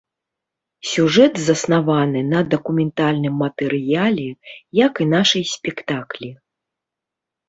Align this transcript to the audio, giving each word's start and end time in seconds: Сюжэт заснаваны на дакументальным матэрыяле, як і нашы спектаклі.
Сюжэт 0.91 1.33
заснаваны 1.47 2.23
на 2.33 2.39
дакументальным 2.53 3.35
матэрыяле, 3.43 4.25
як 4.85 4.93
і 5.05 5.07
нашы 5.13 5.39
спектаклі. 5.53 6.31